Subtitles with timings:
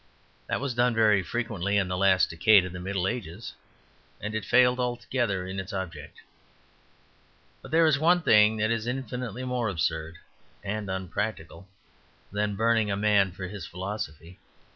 [0.47, 3.53] That was done very frequently in the last decadence of the Middle Ages,
[4.19, 6.21] and it failed altogether in its object.
[7.61, 10.15] But there is one thing that is infinitely more absurd
[10.63, 11.67] and unpractical
[12.31, 14.39] than burning a man for his philosophy.